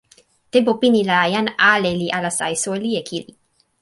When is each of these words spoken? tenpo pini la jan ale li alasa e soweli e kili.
tenpo 0.51 0.71
pini 0.81 1.01
la 1.09 1.19
jan 1.33 1.47
ale 1.73 1.91
li 2.01 2.07
alasa 2.17 2.45
e 2.53 2.55
soweli 2.63 2.91
e 2.99 3.01
kili. 3.09 3.31